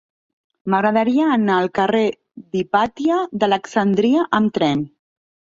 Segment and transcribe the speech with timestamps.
[0.73, 2.01] M'agradaria anar al carrer
[2.55, 4.87] d'Hipàtia d'Alexandria amb tren.